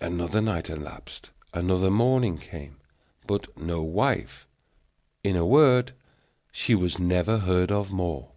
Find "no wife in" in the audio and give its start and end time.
3.60-5.34